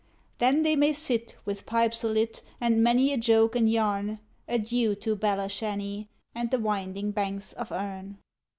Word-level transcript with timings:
Then 0.39 0.63
they 0.63 0.75
may 0.75 0.93
sit, 0.93 1.35
with 1.45 1.67
pipes 1.67 2.03
a 2.03 2.07
lit, 2.09 2.41
and 2.59 2.81
many 2.81 3.13
a 3.13 3.17
joke 3.17 3.55
and 3.55 3.69
'yarn'; 3.69 4.17
Adieu 4.47 4.95
to 4.95 5.15
Belashanny, 5.15 6.07
and 6.33 6.49
the 6.49 6.57
winding 6.57 7.11
banks 7.11 7.53
of 7.53 7.71
Erne! 7.71 8.17